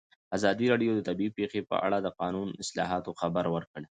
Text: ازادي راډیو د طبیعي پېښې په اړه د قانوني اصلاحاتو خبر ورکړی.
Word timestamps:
ازادي 0.37 0.65
راډیو 0.73 0.91
د 0.95 1.01
طبیعي 1.09 1.31
پېښې 1.37 1.61
په 1.69 1.75
اړه 1.85 1.97
د 2.01 2.07
قانوني 2.19 2.53
اصلاحاتو 2.63 3.17
خبر 3.21 3.45
ورکړی. 3.55 3.85